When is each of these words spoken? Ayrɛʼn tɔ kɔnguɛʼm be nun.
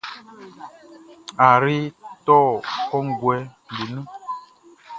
Ayrɛʼn 1.47 1.93
tɔ 2.25 2.37
kɔnguɛʼm 2.89 3.45
be 3.73 3.83
nun. 3.93 4.05